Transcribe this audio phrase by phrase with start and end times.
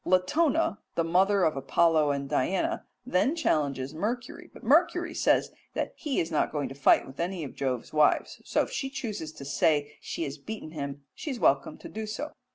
[0.03, 6.19] Latona, the mother of Apollo and Diana, then challenges Mercury, but Mercury says that he
[6.19, 9.45] is not going to fight with any of Jove's wives, so if she chooses to
[9.45, 12.31] say she has beaten him she is welcome to do so.